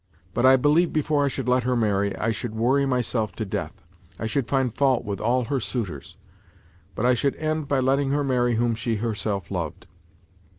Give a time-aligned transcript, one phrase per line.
[0.33, 3.83] But I believe before I should let her marry, I should worry myself to death;
[4.19, 6.17] I should find fault with all her suitors.
[6.95, 9.85] But I should end by letting her marry whom she herself loved.